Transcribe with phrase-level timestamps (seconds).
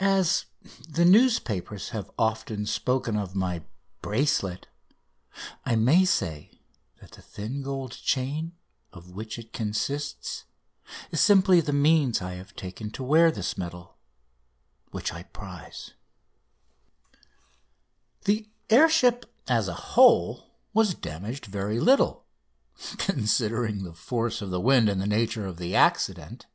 [0.00, 0.46] As
[0.88, 3.62] the newspapers have often spoken of my
[4.00, 4.68] "bracelet"
[5.66, 6.62] I may say
[6.98, 8.52] that the thin gold chain
[8.90, 10.44] of which it consists
[11.10, 13.98] is simply the means I have taken to wear this medal,
[14.92, 15.92] which I prize.
[18.22, 22.24] [Illustration: AN ACCIDENT] The air ship, as a whole, was damaged very little,
[22.96, 26.46] considering the force of the wind and the nature of the accident.